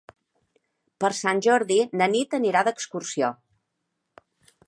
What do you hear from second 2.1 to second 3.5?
Nit anirà d'excursió.